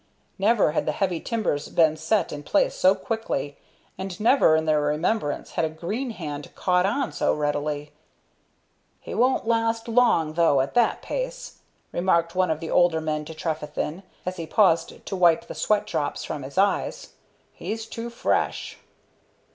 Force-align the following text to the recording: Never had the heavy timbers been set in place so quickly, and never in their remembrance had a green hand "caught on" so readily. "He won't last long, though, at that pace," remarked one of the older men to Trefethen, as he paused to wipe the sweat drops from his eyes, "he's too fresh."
Never 0.39 0.71
had 0.71 0.87
the 0.87 0.93
heavy 0.97 1.19
timbers 1.19 1.69
been 1.69 1.95
set 1.95 2.31
in 2.31 2.41
place 2.41 2.73
so 2.73 2.95
quickly, 2.95 3.55
and 3.99 4.19
never 4.19 4.55
in 4.55 4.65
their 4.65 4.81
remembrance 4.81 5.51
had 5.51 5.63
a 5.63 5.69
green 5.69 6.09
hand 6.09 6.49
"caught 6.55 6.87
on" 6.87 7.11
so 7.11 7.35
readily. 7.35 7.91
"He 8.99 9.13
won't 9.13 9.45
last 9.47 9.87
long, 9.87 10.33
though, 10.33 10.59
at 10.59 10.73
that 10.73 11.03
pace," 11.03 11.59
remarked 11.91 12.33
one 12.33 12.49
of 12.49 12.59
the 12.61 12.71
older 12.71 12.99
men 12.99 13.25
to 13.25 13.35
Trefethen, 13.35 14.01
as 14.25 14.37
he 14.37 14.47
paused 14.47 15.05
to 15.05 15.15
wipe 15.15 15.45
the 15.45 15.53
sweat 15.53 15.85
drops 15.85 16.23
from 16.23 16.41
his 16.41 16.57
eyes, 16.57 17.13
"he's 17.53 17.85
too 17.85 18.09
fresh." 18.09 18.79